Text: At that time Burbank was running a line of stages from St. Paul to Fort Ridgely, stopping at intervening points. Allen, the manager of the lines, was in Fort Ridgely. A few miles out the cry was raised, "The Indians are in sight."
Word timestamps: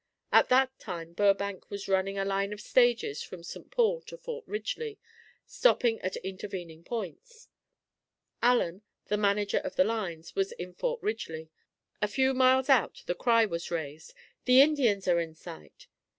At 0.31 0.49
that 0.49 0.79
time 0.79 1.13
Burbank 1.13 1.69
was 1.69 1.87
running 1.87 2.17
a 2.17 2.25
line 2.25 2.53
of 2.53 2.59
stages 2.59 3.21
from 3.21 3.43
St. 3.43 3.69
Paul 3.69 4.01
to 4.07 4.17
Fort 4.17 4.43
Ridgely, 4.47 4.97
stopping 5.45 6.01
at 6.01 6.15
intervening 6.15 6.83
points. 6.83 7.49
Allen, 8.41 8.81
the 9.09 9.17
manager 9.17 9.59
of 9.59 9.75
the 9.75 9.83
lines, 9.83 10.33
was 10.33 10.53
in 10.53 10.73
Fort 10.73 11.03
Ridgely. 11.03 11.51
A 12.01 12.07
few 12.07 12.33
miles 12.33 12.67
out 12.67 13.03
the 13.05 13.13
cry 13.13 13.45
was 13.45 13.69
raised, 13.69 14.15
"The 14.45 14.61
Indians 14.61 15.07
are 15.07 15.19
in 15.19 15.35
sight." 15.35 15.85